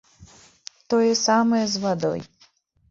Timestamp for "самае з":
1.27-1.87